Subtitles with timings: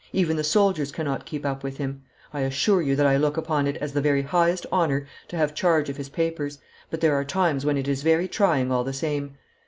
[0.13, 2.01] Even the soldiers cannot keep up with him.
[2.33, 5.53] I assure you that I look upon it as the very highest honour to have
[5.53, 6.57] charge of his papers,
[6.89, 9.37] but there are times when it is very trying all the same.